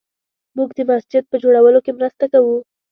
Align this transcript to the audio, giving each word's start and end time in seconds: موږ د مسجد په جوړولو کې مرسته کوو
موږ 0.57 0.69
د 0.77 0.79
مسجد 0.89 1.23
په 1.31 1.35
جوړولو 1.43 1.79
کې 1.85 1.91
مرسته 1.97 2.25
کوو 2.33 2.57